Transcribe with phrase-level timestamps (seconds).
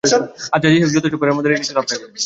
[0.03, 2.05] আচ্ছা, যেই হোক যথেষ্ট প্যারার মধ্যে রেখেছিল আপনাকে।